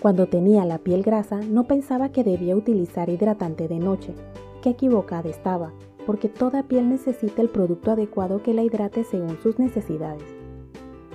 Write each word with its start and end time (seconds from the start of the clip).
Cuando 0.00 0.28
tenía 0.28 0.64
la 0.64 0.78
piel 0.78 1.02
grasa 1.02 1.40
no 1.42 1.64
pensaba 1.64 2.08
que 2.08 2.24
debía 2.24 2.56
utilizar 2.56 3.10
hidratante 3.10 3.68
de 3.68 3.78
noche. 3.78 4.14
Qué 4.62 4.70
equivocada 4.70 5.28
estaba, 5.28 5.74
porque 6.06 6.30
toda 6.30 6.62
piel 6.62 6.88
necesita 6.88 7.42
el 7.42 7.50
producto 7.50 7.90
adecuado 7.90 8.42
que 8.42 8.54
la 8.54 8.62
hidrate 8.62 9.04
según 9.04 9.36
sus 9.42 9.58
necesidades. 9.58 10.24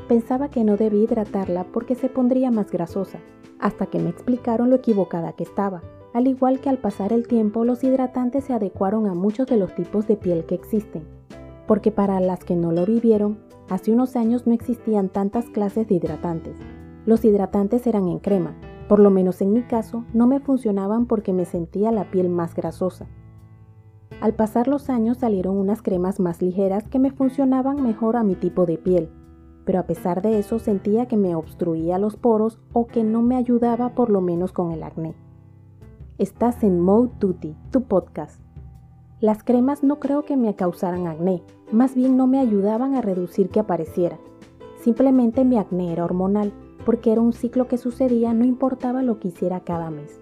Pensaba 0.07 0.49
que 0.49 0.63
no 0.63 0.77
debía 0.77 1.05
hidratarla 1.05 1.63
porque 1.63 1.95
se 1.95 2.09
pondría 2.09 2.51
más 2.51 2.69
grasosa, 2.69 3.17
hasta 3.59 3.87
que 3.87 3.97
me 3.97 4.11
explicaron 4.11 4.69
lo 4.69 4.75
equivocada 4.75 5.33
que 5.33 5.45
estaba. 5.45 5.81
Al 6.13 6.27
igual 6.27 6.59
que 6.59 6.69
al 6.69 6.77
pasar 6.77 7.11
el 7.11 7.27
tiempo, 7.27 7.65
los 7.65 7.83
hidratantes 7.83 8.43
se 8.43 8.53
adecuaron 8.53 9.07
a 9.07 9.15
muchos 9.15 9.47
de 9.47 9.57
los 9.57 9.73
tipos 9.73 10.05
de 10.05 10.15
piel 10.15 10.45
que 10.45 10.53
existen, 10.53 11.07
porque 11.65 11.91
para 11.91 12.19
las 12.19 12.43
que 12.43 12.55
no 12.55 12.71
lo 12.71 12.85
vivieron, 12.85 13.39
hace 13.67 13.91
unos 13.91 14.15
años 14.15 14.45
no 14.45 14.53
existían 14.53 15.09
tantas 15.09 15.45
clases 15.45 15.87
de 15.87 15.95
hidratantes. 15.95 16.55
Los 17.07 17.25
hidratantes 17.25 17.87
eran 17.87 18.07
en 18.07 18.19
crema, 18.19 18.55
por 18.87 18.99
lo 18.99 19.09
menos 19.09 19.41
en 19.41 19.53
mi 19.53 19.63
caso, 19.63 20.03
no 20.13 20.27
me 20.27 20.39
funcionaban 20.39 21.05
porque 21.05 21.33
me 21.33 21.45
sentía 21.45 21.91
la 21.91 22.11
piel 22.11 22.29
más 22.29 22.53
grasosa. 22.55 23.07
Al 24.21 24.33
pasar 24.33 24.67
los 24.67 24.89
años 24.89 25.17
salieron 25.17 25.57
unas 25.57 25.81
cremas 25.81 26.19
más 26.19 26.41
ligeras 26.41 26.87
que 26.87 26.99
me 26.99 27.11
funcionaban 27.11 27.81
mejor 27.81 28.15
a 28.15 28.23
mi 28.23 28.35
tipo 28.35 28.65
de 28.65 28.77
piel, 28.77 29.09
pero 29.65 29.79
a 29.79 29.83
pesar 29.83 30.21
de 30.21 30.37
eso 30.37 30.59
sentía 30.59 31.07
que 31.07 31.17
me 31.17 31.35
obstruía 31.35 31.97
los 31.97 32.15
poros 32.15 32.59
o 32.71 32.85
que 32.85 33.03
no 33.03 33.21
me 33.21 33.35
ayudaba 33.35 33.95
por 33.95 34.09
lo 34.09 34.21
menos 34.21 34.51
con 34.51 34.71
el 34.71 34.83
acné. 34.83 35.15
Estás 36.17 36.63
en 36.63 36.79
Mode 36.79 37.11
Duty, 37.19 37.55
tu 37.71 37.83
podcast. 37.83 38.39
Las 39.19 39.43
cremas 39.43 39.83
no 39.83 39.99
creo 39.99 40.23
que 40.23 40.37
me 40.37 40.55
causaran 40.55 41.07
acné, 41.07 41.41
más 41.71 41.95
bien 41.95 42.15
no 42.15 42.27
me 42.27 42.39
ayudaban 42.39 42.95
a 42.95 43.01
reducir 43.01 43.49
que 43.49 43.59
apareciera. 43.59 44.19
Simplemente 44.81 45.43
mi 45.43 45.57
acné 45.57 45.91
era 45.91 46.05
hormonal 46.05 46.53
porque 46.85 47.11
era 47.11 47.21
un 47.21 47.33
ciclo 47.33 47.67
que 47.67 47.77
sucedía 47.77 48.33
no 48.33 48.45
importaba 48.45 49.03
lo 49.03 49.19
que 49.19 49.29
hiciera 49.29 49.59
cada 49.61 49.89
mes. 49.89 50.21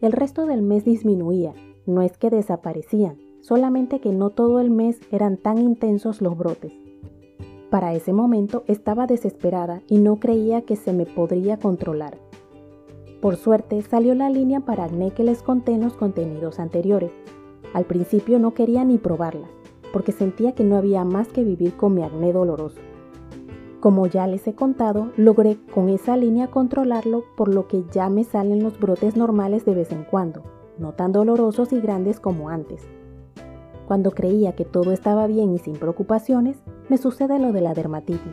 El 0.00 0.12
resto 0.12 0.46
del 0.46 0.62
mes 0.62 0.84
disminuía, 0.84 1.52
no 1.86 2.02
es 2.02 2.16
que 2.16 2.30
desaparecían, 2.30 3.18
solamente 3.40 4.00
que 4.00 4.12
no 4.12 4.30
todo 4.30 4.60
el 4.60 4.70
mes 4.70 5.00
eran 5.10 5.36
tan 5.36 5.58
intensos 5.58 6.22
los 6.22 6.36
brotes. 6.36 6.72
Para 7.70 7.92
ese 7.92 8.12
momento 8.12 8.62
estaba 8.68 9.06
desesperada 9.06 9.82
y 9.88 9.98
no 9.98 10.16
creía 10.16 10.62
que 10.62 10.76
se 10.76 10.92
me 10.92 11.06
podría 11.06 11.58
controlar. 11.58 12.18
Por 13.20 13.36
suerte 13.36 13.82
salió 13.82 14.14
la 14.14 14.30
línea 14.30 14.60
para 14.60 14.84
acné 14.84 15.10
que 15.10 15.24
les 15.24 15.42
conté 15.42 15.72
en 15.72 15.80
los 15.80 15.94
contenidos 15.94 16.60
anteriores. 16.60 17.10
Al 17.72 17.84
principio 17.84 18.38
no 18.38 18.54
quería 18.54 18.84
ni 18.84 18.98
probarla, 18.98 19.48
porque 19.92 20.12
sentía 20.12 20.52
que 20.52 20.62
no 20.62 20.76
había 20.76 21.04
más 21.04 21.28
que 21.28 21.42
vivir 21.42 21.74
con 21.74 21.94
mi 21.94 22.02
acné 22.02 22.32
doloroso. 22.32 22.80
Como 23.84 24.06
ya 24.06 24.26
les 24.26 24.48
he 24.48 24.54
contado, 24.54 25.12
logré 25.18 25.58
con 25.74 25.90
esa 25.90 26.16
línea 26.16 26.46
controlarlo 26.46 27.22
por 27.36 27.54
lo 27.54 27.68
que 27.68 27.84
ya 27.92 28.08
me 28.08 28.24
salen 28.24 28.62
los 28.62 28.80
brotes 28.80 29.14
normales 29.14 29.66
de 29.66 29.74
vez 29.74 29.92
en 29.92 30.04
cuando, 30.04 30.42
no 30.78 30.92
tan 30.92 31.12
dolorosos 31.12 31.70
y 31.70 31.82
grandes 31.82 32.18
como 32.18 32.48
antes. 32.48 32.88
Cuando 33.86 34.12
creía 34.12 34.54
que 34.54 34.64
todo 34.64 34.90
estaba 34.90 35.26
bien 35.26 35.52
y 35.52 35.58
sin 35.58 35.74
preocupaciones, 35.74 36.56
me 36.88 36.96
sucede 36.96 37.38
lo 37.38 37.52
de 37.52 37.60
la 37.60 37.74
dermatitis. 37.74 38.32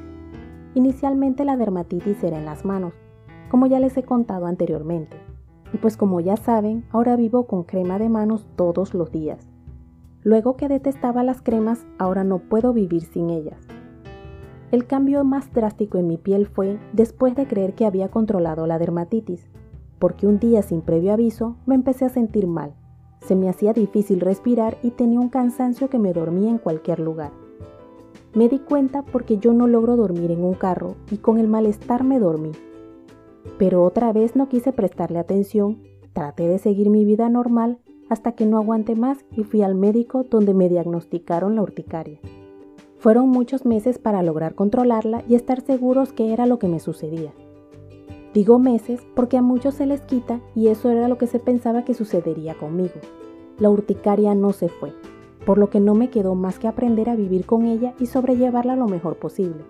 Inicialmente 0.73 1.44
la 1.44 1.57
dermatitis 1.57 2.23
era 2.23 2.38
en 2.38 2.45
las 2.45 2.63
manos, 2.63 2.94
como 3.49 3.67
ya 3.67 3.81
les 3.81 3.97
he 3.97 4.03
contado 4.03 4.45
anteriormente. 4.45 5.17
Y 5.73 5.79
pues 5.79 5.97
como 5.97 6.22
ya 6.22 6.38
saben, 6.38 6.85
ahora 6.91 7.17
vivo 7.17 7.45
con 7.45 7.66
crema 7.66 7.99
de 7.99 8.07
manos 8.07 8.47
todos 8.55 8.94
los 8.94 9.11
días. 9.11 9.49
Luego 10.23 10.55
que 10.55 10.69
detestaba 10.69 11.23
las 11.23 11.41
cremas, 11.41 11.85
ahora 11.97 12.23
no 12.23 12.39
puedo 12.39 12.72
vivir 12.72 13.02
sin 13.02 13.29
ellas. 13.29 13.70
El 14.72 14.88
cambio 14.88 15.25
más 15.25 15.52
drástico 15.53 15.97
en 15.97 16.08
mi 16.08 16.16
piel 16.16 16.47
fue 16.47 16.80
después 16.94 17.36
de 17.36 17.45
creer 17.45 17.73
que 17.73 17.86
había 17.86 18.08
controlado 18.08 18.67
la 18.67 18.80
dermatitis, 18.80 19.45
porque 20.00 20.28
un 20.28 20.40
día 20.40 20.62
sin 20.62 20.81
previo 20.81 21.12
aviso 21.12 21.57
me 21.66 21.75
empecé 21.75 22.06
a 22.06 22.09
sentir 22.09 22.47
mal. 22.47 22.73
Se 23.19 23.35
me 23.35 23.50
hacía 23.50 23.73
difícil 23.73 24.22
respirar 24.22 24.78
y 24.81 24.91
tenía 24.91 25.19
un 25.19 25.28
cansancio 25.28 25.90
que 25.90 26.00
me 26.00 26.13
dormía 26.13 26.50
en 26.50 26.57
cualquier 26.57 27.01
lugar. 27.01 27.31
Me 28.34 28.47
di 28.47 28.59
cuenta 28.59 29.03
porque 29.03 29.38
yo 29.38 29.53
no 29.53 29.68
logro 29.68 29.97
dormir 29.97 30.31
en 30.31 30.41
un 30.41 30.53
carro 30.53 30.95
y 31.12 31.18
con 31.18 31.38
el 31.38 31.50
malestar 31.50 32.06
me 32.06 32.18
dormí. 32.18 32.51
Pero 33.57 33.84
otra 33.84 34.13
vez 34.13 34.38
no 34.38 34.47
quise 34.47 34.72
prestarle 34.72 35.19
atención, 35.19 35.84
traté 36.13 36.47
de 36.47 36.59
seguir 36.59 36.90
mi 36.90 37.03
vida 37.03 37.28
normal 37.28 37.79
hasta 38.09 38.31
que 38.31 38.45
no 38.45 38.57
aguanté 38.57 38.95
más 38.95 39.25
y 39.35 39.44
fui 39.44 39.63
al 39.63 39.75
médico 39.75 40.24
donde 40.24 40.53
me 40.53 40.69
diagnosticaron 40.69 41.56
la 41.56 41.62
urticaria. 41.62 42.22
Fueron 43.01 43.29
muchos 43.29 43.66
meses 43.66 43.97
para 43.97 44.22
lograr 44.22 44.53
controlarla 44.53 45.23
y 45.28 45.34
estar 45.34 45.62
seguros 45.62 46.13
que 46.13 46.34
era 46.34 46.45
lo 46.45 46.59
que 46.59 46.67
me 46.67 46.79
sucedía. 46.79 47.34
Digo 48.31 48.59
meses 48.59 49.01
porque 49.16 49.38
a 49.38 49.41
muchos 49.41 49.73
se 49.73 49.88
les 49.88 50.01
quita 50.01 50.39
y 50.53 50.67
eso 50.67 50.91
era 50.91 51.07
lo 51.07 51.17
que 51.17 51.25
se 51.25 51.39
pensaba 51.39 51.84
que 51.84 51.95
sucedería 51.95 52.53
conmigo. 52.53 52.94
La 53.57 53.72
urticaria 53.72 54.35
no 54.35 54.53
se 54.53 54.69
fue, 54.69 54.94
por 55.47 55.57
lo 55.57 55.72
que 55.72 55.79
no 55.79 55.95
me 55.95 56.12
quedó 56.12 56.35
más 56.35 56.59
que 56.59 56.67
aprender 56.67 57.09
a 57.09 57.16
vivir 57.16 57.47
con 57.47 57.66
ella 57.66 57.95
y 58.00 58.06
sobrellevarla 58.06 58.75
lo 58.75 58.85
mejor 58.85 59.16
posible. 59.18 59.63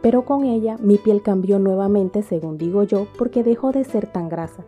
Pero 0.00 0.24
con 0.24 0.44
ella 0.44 0.78
mi 0.80 0.96
piel 0.96 1.20
cambió 1.20 1.58
nuevamente, 1.58 2.22
según 2.22 2.56
digo 2.56 2.82
yo, 2.82 3.08
porque 3.18 3.42
dejó 3.42 3.72
de 3.72 3.84
ser 3.84 4.06
tan 4.06 4.30
grasa. 4.30 4.64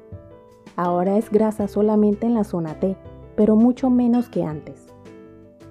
Ahora 0.76 1.16
es 1.16 1.30
grasa 1.30 1.66
solamente 1.66 2.26
en 2.26 2.34
la 2.34 2.44
zona 2.44 2.78
T, 2.78 2.98
pero 3.36 3.56
mucho 3.56 3.88
menos 3.88 4.28
que 4.28 4.44
antes. 4.44 4.87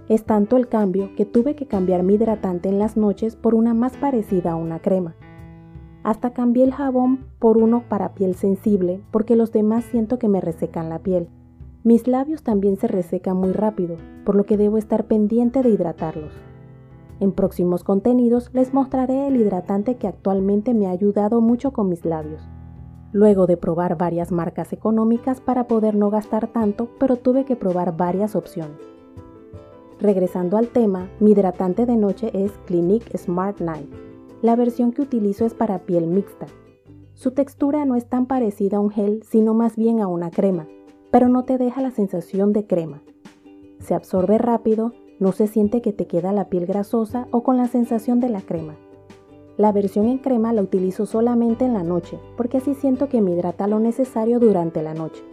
Es 0.10 0.24
tanto 0.24 0.56
el 0.56 0.70
cambio 0.70 1.10
que 1.18 1.26
tuve 1.26 1.56
que 1.56 1.66
cambiar 1.66 2.04
mi 2.04 2.14
hidratante 2.14 2.70
en 2.70 2.80
las 2.80 2.96
noches 2.96 3.36
por 3.36 3.54
una 3.54 3.74
más 3.74 3.98
parecida 3.98 4.54
a 4.54 4.56
una 4.56 4.80
crema. 4.80 5.16
Hasta 6.04 6.32
cambié 6.32 6.64
el 6.64 6.74
jabón 6.74 7.26
por 7.40 7.58
uno 7.58 7.84
para 7.90 8.14
piel 8.14 8.36
sensible 8.36 9.02
porque 9.12 9.36
los 9.36 9.52
demás 9.52 9.84
siento 9.84 10.18
que 10.18 10.30
me 10.30 10.40
resecan 10.40 10.88
la 10.88 11.00
piel. 11.00 11.28
Mis 11.84 12.08
labios 12.08 12.42
también 12.42 12.78
se 12.78 12.88
resecan 12.88 13.36
muy 13.36 13.52
rápido, 13.52 13.98
por 14.26 14.36
lo 14.36 14.46
que 14.46 14.56
debo 14.56 14.78
estar 14.78 15.06
pendiente 15.08 15.62
de 15.62 15.70
hidratarlos. 15.70 16.34
En 17.20 17.34
próximos 17.34 17.84
contenidos 17.84 18.50
les 18.54 18.74
mostraré 18.74 19.28
el 19.28 19.36
hidratante 19.36 19.96
que 19.96 20.08
actualmente 20.08 20.74
me 20.74 20.88
ha 20.88 20.92
ayudado 20.92 21.42
mucho 21.42 21.72
con 21.72 21.90
mis 21.90 22.06
labios. 22.06 22.48
Luego 23.12 23.46
de 23.46 23.58
probar 23.58 23.98
varias 23.98 24.32
marcas 24.32 24.72
económicas 24.72 25.42
para 25.42 25.68
poder 25.68 25.96
no 25.96 26.10
gastar 26.10 26.48
tanto, 26.48 26.88
pero 26.98 27.18
tuve 27.18 27.44
que 27.44 27.58
probar 27.58 27.98
varias 27.98 28.36
opciones. 28.36 28.97
Regresando 30.00 30.58
al 30.58 30.68
tema, 30.68 31.10
mi 31.20 31.32
hidratante 31.32 31.88
de 31.88 31.98
noche 31.98 32.30
es 32.34 32.52
Clinique 32.68 33.18
Smart 33.18 33.60
Night. 33.60 33.90
La 34.44 34.56
versión 34.56 34.92
que 34.92 35.02
utilizo 35.02 35.44
es 35.44 35.56
para 35.56 35.80
piel 35.80 36.06
mixta. 36.06 36.46
Su 37.16 37.32
textura 37.32 37.84
no 37.86 37.96
es 37.96 38.08
tan 38.08 38.28
parecida 38.28 38.78
a 38.78 38.80
un 38.80 38.92
gel, 38.92 39.24
sino 39.24 39.56
más 39.56 39.76
bien 39.76 40.00
a 40.00 40.08
una 40.08 40.30
crema, 40.30 40.68
pero 41.10 41.30
no 41.30 41.46
te 41.46 41.58
deja 41.58 41.82
la 41.82 41.90
sensación 41.90 42.54
de 42.54 42.68
crema. 42.68 43.02
Se 43.80 43.96
absorbe 43.96 44.38
rápido, 44.38 44.94
no 45.20 45.32
se 45.32 45.48
siente 45.48 45.82
que 45.82 45.94
te 45.94 46.06
queda 46.06 46.32
la 46.32 46.48
piel 46.48 46.68
grasosa 46.68 47.28
o 47.32 47.42
con 47.42 47.58
la 47.58 47.68
sensación 47.68 48.20
de 48.20 48.30
la 48.30 48.42
crema. 48.42 48.76
La 49.58 49.72
versión 49.72 50.06
en 50.06 50.20
crema 50.20 50.54
la 50.54 50.62
utilizo 50.62 51.08
solamente 51.08 51.66
en 51.66 51.74
la 51.74 51.82
noche, 51.82 52.20
porque 52.36 52.58
así 52.58 52.76
siento 52.76 53.10
que 53.10 53.20
me 53.20 53.32
hidrata 53.32 53.66
lo 53.66 53.80
necesario 53.80 54.40
durante 54.40 54.84
la 54.84 54.94
noche 54.94 55.24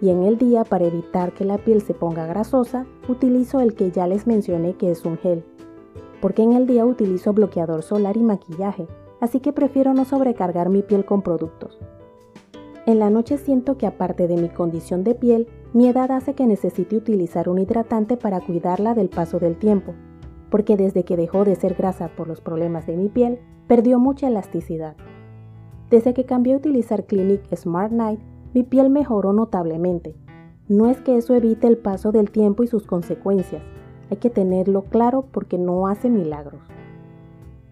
y 0.00 0.10
en 0.10 0.22
el 0.22 0.38
día 0.38 0.64
para 0.64 0.86
evitar 0.86 1.32
que 1.32 1.44
la 1.44 1.58
piel 1.58 1.82
se 1.82 1.94
ponga 1.94 2.26
grasosa, 2.26 2.86
utilizo 3.08 3.60
el 3.60 3.74
que 3.74 3.90
ya 3.90 4.06
les 4.06 4.26
mencioné 4.26 4.74
que 4.74 4.90
es 4.90 5.04
un 5.04 5.18
gel. 5.18 5.44
Porque 6.20 6.42
en 6.42 6.52
el 6.52 6.66
día 6.66 6.86
utilizo 6.86 7.32
bloqueador 7.32 7.82
solar 7.82 8.16
y 8.16 8.22
maquillaje, 8.22 8.86
así 9.20 9.40
que 9.40 9.52
prefiero 9.52 9.94
no 9.94 10.04
sobrecargar 10.04 10.70
mi 10.70 10.82
piel 10.82 11.04
con 11.04 11.22
productos. 11.22 11.78
En 12.86 12.98
la 12.98 13.10
noche 13.10 13.36
siento 13.36 13.76
que 13.76 13.86
aparte 13.86 14.26
de 14.26 14.36
mi 14.36 14.48
condición 14.48 15.04
de 15.04 15.14
piel, 15.14 15.48
mi 15.72 15.86
edad 15.86 16.10
hace 16.10 16.34
que 16.34 16.46
necesite 16.46 16.96
utilizar 16.96 17.48
un 17.48 17.58
hidratante 17.58 18.16
para 18.16 18.40
cuidarla 18.40 18.94
del 18.94 19.10
paso 19.10 19.38
del 19.38 19.56
tiempo, 19.56 19.94
porque 20.50 20.76
desde 20.76 21.04
que 21.04 21.16
dejó 21.16 21.44
de 21.44 21.54
ser 21.56 21.74
grasa 21.74 22.08
por 22.16 22.26
los 22.26 22.40
problemas 22.40 22.86
de 22.86 22.96
mi 22.96 23.08
piel, 23.08 23.38
perdió 23.68 24.00
mucha 24.00 24.28
elasticidad. 24.28 24.96
Desde 25.90 26.14
que 26.14 26.24
cambié 26.24 26.54
a 26.54 26.56
utilizar 26.56 27.04
Clinique 27.04 27.54
Smart 27.56 27.92
Night, 27.92 28.20
mi 28.52 28.62
piel 28.62 28.90
mejoró 28.90 29.32
notablemente. 29.32 30.14
No 30.68 30.86
es 30.86 31.00
que 31.00 31.16
eso 31.16 31.34
evite 31.34 31.66
el 31.66 31.78
paso 31.78 32.12
del 32.12 32.30
tiempo 32.30 32.62
y 32.62 32.66
sus 32.66 32.86
consecuencias, 32.86 33.62
hay 34.10 34.16
que 34.16 34.30
tenerlo 34.30 34.82
claro 34.82 35.24
porque 35.30 35.56
no 35.56 35.86
hace 35.86 36.10
milagros. 36.10 36.60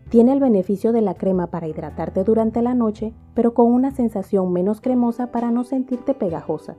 Tiene 0.09 0.33
el 0.33 0.41
beneficio 0.41 0.93
de 0.93 1.03
la 1.03 1.15
crema 1.15 1.49
para 1.49 1.69
hidratarte 1.69 2.25
durante 2.25 2.63
la 2.63 2.75
noche, 2.75 3.13
pero 3.35 3.53
con 3.55 3.67
una 3.67 3.91
sensación 3.91 4.53
menos 4.53 4.81
cremosa 4.81 5.33
para 5.33 5.51
no 5.51 5.65
sentirte 5.65 6.15
pegajosa, 6.15 6.77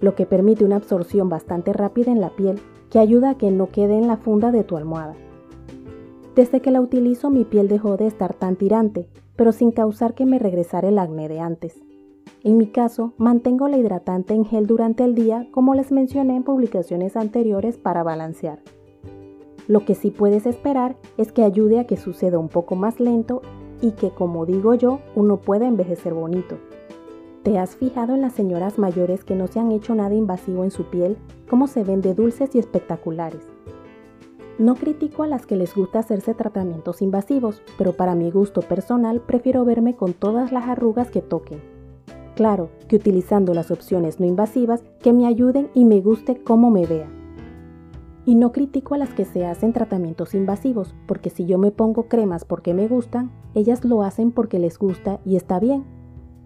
lo 0.00 0.14
que 0.14 0.26
permite 0.26 0.64
una 0.64 0.76
absorción 0.76 1.28
bastante 1.28 1.72
rápida 1.72 2.10
en 2.10 2.20
la 2.20 2.30
piel 2.30 2.58
que 2.90 2.98
ayuda 2.98 3.30
a 3.30 3.34
que 3.36 3.50
no 3.50 3.68
quede 3.68 3.98
en 3.98 4.08
la 4.08 4.16
funda 4.16 4.50
de 4.50 4.64
tu 4.64 4.76
almohada. 4.76 5.14
Desde 6.34 6.60
que 6.60 6.72
la 6.72 6.80
utilizo 6.80 7.30
mi 7.30 7.44
piel 7.44 7.68
dejó 7.68 7.96
de 7.96 8.06
estar 8.06 8.34
tan 8.34 8.56
tirante, 8.56 9.08
pero 9.36 9.52
sin 9.52 9.70
causar 9.70 10.14
que 10.14 10.26
me 10.26 10.38
regresara 10.38 10.88
el 10.88 10.98
acné 10.98 11.28
de 11.28 11.38
antes. 11.38 11.80
En 12.42 12.58
mi 12.58 12.66
caso, 12.66 13.14
mantengo 13.16 13.68
la 13.68 13.78
hidratante 13.78 14.34
en 14.34 14.44
gel 14.44 14.66
durante 14.66 15.04
el 15.04 15.14
día 15.14 15.48
como 15.50 15.74
les 15.74 15.92
mencioné 15.92 16.36
en 16.36 16.42
publicaciones 16.42 17.16
anteriores 17.16 17.78
para 17.78 18.02
balancear. 18.02 18.60
Lo 19.66 19.84
que 19.86 19.94
sí 19.94 20.10
puedes 20.10 20.44
esperar 20.44 20.96
es 21.16 21.32
que 21.32 21.42
ayude 21.42 21.80
a 21.80 21.86
que 21.86 21.96
suceda 21.96 22.38
un 22.38 22.48
poco 22.48 22.76
más 22.76 23.00
lento 23.00 23.40
y 23.80 23.92
que, 23.92 24.10
como 24.10 24.44
digo 24.44 24.74
yo, 24.74 25.00
uno 25.14 25.38
pueda 25.38 25.66
envejecer 25.66 26.12
bonito. 26.12 26.58
¿Te 27.42 27.58
has 27.58 27.76
fijado 27.76 28.14
en 28.14 28.22
las 28.22 28.32
señoras 28.32 28.78
mayores 28.78 29.24
que 29.24 29.34
no 29.34 29.46
se 29.46 29.60
han 29.60 29.72
hecho 29.72 29.94
nada 29.94 30.14
invasivo 30.14 30.64
en 30.64 30.70
su 30.70 30.84
piel, 30.84 31.16
cómo 31.48 31.66
se 31.66 31.84
ven 31.84 32.00
de 32.00 32.14
dulces 32.14 32.54
y 32.54 32.58
espectaculares? 32.58 33.46
No 34.58 34.76
critico 34.76 35.24
a 35.24 35.26
las 35.26 35.46
que 35.46 35.56
les 35.56 35.74
gusta 35.74 35.98
hacerse 35.98 36.32
tratamientos 36.32 37.02
invasivos, 37.02 37.62
pero 37.76 37.92
para 37.92 38.14
mi 38.14 38.30
gusto 38.30 38.60
personal 38.60 39.20
prefiero 39.20 39.64
verme 39.64 39.96
con 39.96 40.12
todas 40.12 40.52
las 40.52 40.68
arrugas 40.68 41.10
que 41.10 41.22
toquen. 41.22 41.73
Claro 42.34 42.70
que 42.88 42.96
utilizando 42.96 43.54
las 43.54 43.70
opciones 43.70 44.20
no 44.20 44.26
invasivas 44.26 44.82
que 45.00 45.12
me 45.12 45.26
ayuden 45.26 45.70
y 45.74 45.84
me 45.84 46.00
guste 46.00 46.42
cómo 46.42 46.70
me 46.70 46.86
vea. 46.86 47.08
Y 48.26 48.34
no 48.34 48.52
critico 48.52 48.94
a 48.94 48.98
las 48.98 49.10
que 49.10 49.24
se 49.24 49.46
hacen 49.46 49.72
tratamientos 49.72 50.34
invasivos, 50.34 50.94
porque 51.06 51.30
si 51.30 51.44
yo 51.44 51.58
me 51.58 51.70
pongo 51.70 52.08
cremas 52.08 52.44
porque 52.44 52.74
me 52.74 52.88
gustan, 52.88 53.30
ellas 53.54 53.84
lo 53.84 54.02
hacen 54.02 54.32
porque 54.32 54.58
les 54.58 54.78
gusta 54.78 55.20
y 55.24 55.36
está 55.36 55.60
bien 55.60 55.84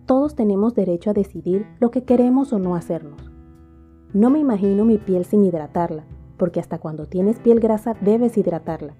todos 0.08 0.34
tenemos 0.34 0.74
derecho 0.74 1.10
a 1.10 1.12
decidir 1.12 1.66
lo 1.80 1.90
que 1.90 2.02
queremos 2.02 2.54
o 2.54 2.58
no 2.58 2.74
hacernos. 2.74 3.30
No 4.14 4.30
me 4.30 4.38
imagino 4.38 4.86
mi 4.86 4.96
piel 4.96 5.26
sin 5.26 5.44
hidratarla, 5.44 6.06
porque 6.38 6.60
hasta 6.60 6.78
cuando 6.78 7.04
tienes 7.04 7.38
piel 7.40 7.60
grasa 7.60 7.94
debes 8.00 8.38
hidratarla. 8.38 8.94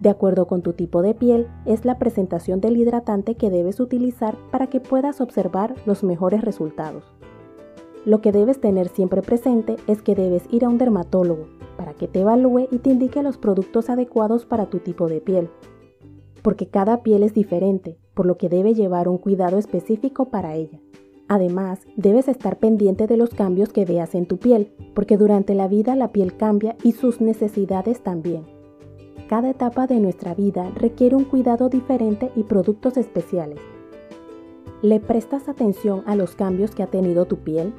De 0.00 0.10
acuerdo 0.10 0.46
con 0.46 0.62
tu 0.62 0.74
tipo 0.74 1.02
de 1.02 1.14
piel, 1.14 1.48
es 1.66 1.84
la 1.84 1.98
presentación 1.98 2.60
del 2.60 2.76
hidratante 2.76 3.34
que 3.34 3.50
debes 3.50 3.80
utilizar 3.80 4.36
para 4.52 4.68
que 4.68 4.80
puedas 4.80 5.20
observar 5.20 5.74
los 5.86 6.04
mejores 6.04 6.42
resultados. 6.42 7.04
Lo 8.04 8.20
que 8.20 8.30
debes 8.30 8.60
tener 8.60 8.88
siempre 8.88 9.22
presente 9.22 9.76
es 9.86 10.02
que 10.02 10.14
debes 10.14 10.44
ir 10.50 10.64
a 10.64 10.68
un 10.68 10.78
dermatólogo 10.78 11.46
para 11.76 11.94
que 11.94 12.06
te 12.06 12.20
evalúe 12.20 12.68
y 12.70 12.78
te 12.78 12.90
indique 12.90 13.22
los 13.22 13.38
productos 13.38 13.90
adecuados 13.90 14.46
para 14.46 14.66
tu 14.66 14.78
tipo 14.78 15.08
de 15.08 15.20
piel, 15.20 15.50
porque 16.42 16.68
cada 16.68 17.02
piel 17.02 17.22
es 17.22 17.34
diferente 17.34 17.98
por 18.14 18.26
lo 18.26 18.36
que 18.36 18.48
debe 18.48 18.74
llevar 18.74 19.08
un 19.08 19.18
cuidado 19.18 19.58
específico 19.58 20.26
para 20.26 20.54
ella. 20.54 20.80
Además, 21.28 21.80
debes 21.96 22.26
estar 22.26 22.58
pendiente 22.58 23.06
de 23.06 23.16
los 23.16 23.30
cambios 23.30 23.72
que 23.72 23.84
veas 23.84 24.14
en 24.14 24.26
tu 24.26 24.38
piel, 24.38 24.72
porque 24.94 25.16
durante 25.16 25.54
la 25.54 25.68
vida 25.68 25.94
la 25.94 26.08
piel 26.08 26.36
cambia 26.36 26.76
y 26.82 26.92
sus 26.92 27.20
necesidades 27.20 28.02
también. 28.02 28.57
Cada 29.28 29.50
etapa 29.50 29.86
de 29.86 30.00
nuestra 30.00 30.34
vida 30.34 30.70
requiere 30.74 31.14
un 31.14 31.24
cuidado 31.24 31.68
diferente 31.68 32.32
y 32.34 32.44
productos 32.44 32.96
especiales. 32.96 33.60
¿Le 34.82 35.00
prestas 35.00 35.48
atención 35.48 36.02
a 36.06 36.16
los 36.16 36.34
cambios 36.34 36.74
que 36.74 36.82
ha 36.82 36.86
tenido 36.86 37.26
tu 37.26 37.38
piel? 37.38 37.72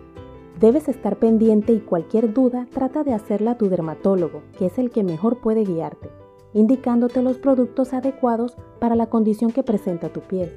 Debes 0.60 0.88
estar 0.88 1.18
pendiente 1.18 1.74
y 1.74 1.80
cualquier 1.80 2.34
duda 2.34 2.68
trata 2.74 3.04
de 3.04 3.14
hacerla 3.14 3.52
a 3.52 3.58
tu 3.58 3.70
dermatólogo, 3.70 4.42
que 4.58 4.68
es 4.68 4.78
el 4.78 4.92
que 4.92 5.04
mejor 5.04 5.40
puede 5.40 5.64
guiarte 5.64 6.10
indicándote 6.54 7.22
los 7.22 7.38
productos 7.38 7.94
adecuados 7.94 8.56
para 8.80 8.96
la 8.96 9.08
condición 9.08 9.52
que 9.52 9.64
presenta 9.64 10.10
tu 10.10 10.22
piel. 10.22 10.52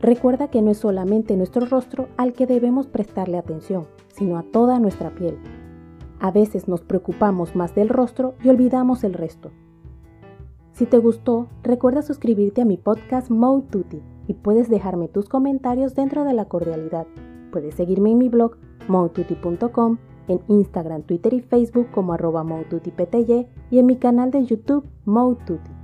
Recuerda 0.00 0.48
que 0.48 0.60
no 0.60 0.70
es 0.70 0.78
solamente 0.78 1.36
nuestro 1.36 1.66
rostro 1.66 2.08
al 2.16 2.32
que 2.32 2.46
debemos 2.46 2.86
prestarle 2.86 3.38
atención, 3.38 3.86
sino 4.08 4.36
a 4.36 4.42
toda 4.42 4.78
nuestra 4.78 5.10
piel. 5.10 5.38
A 6.20 6.30
veces 6.30 6.68
nos 6.68 6.82
preocupamos 6.82 7.56
más 7.56 7.74
del 7.74 7.88
rostro 7.88 8.34
y 8.42 8.48
olvidamos 8.48 9.04
el 9.04 9.14
resto. 9.14 9.50
Si 10.74 10.86
te 10.86 10.98
gustó, 10.98 11.46
recuerda 11.62 12.02
suscribirte 12.02 12.60
a 12.60 12.64
mi 12.64 12.76
podcast 12.76 13.30
Mode 13.30 13.68
Tutti 13.70 14.02
y 14.26 14.34
puedes 14.34 14.68
dejarme 14.68 15.06
tus 15.06 15.28
comentarios 15.28 15.94
dentro 15.94 16.24
de 16.24 16.32
la 16.32 16.46
cordialidad. 16.46 17.06
Puedes 17.52 17.76
seguirme 17.76 18.10
en 18.10 18.18
mi 18.18 18.28
blog 18.28 18.56
modetutti.com 18.88 19.98
en 20.26 20.40
Instagram, 20.48 21.02
Twitter 21.02 21.32
y 21.32 21.42
Facebook 21.42 21.86
como 21.92 22.12
arroba 22.12 22.44
y 23.70 23.78
en 23.78 23.86
mi 23.86 23.96
canal 23.98 24.32
de 24.32 24.46
YouTube 24.46 24.84
Moututi. 25.04 25.83